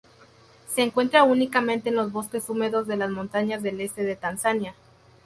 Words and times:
Se 0.73 0.81
encuentra 0.81 1.21
únicamente 1.23 1.89
en 1.89 1.95
los 1.95 2.11
bosques 2.11 2.49
húmedos 2.49 2.87
de 2.87 2.97
las 2.97 3.11
montañas 3.11 3.61
del 3.61 3.79
este 3.81 4.03
de 4.03 4.15
Tanzania. 4.15 4.73